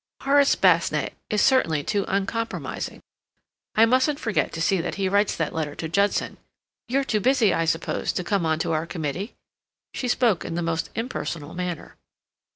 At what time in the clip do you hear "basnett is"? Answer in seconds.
0.55-1.43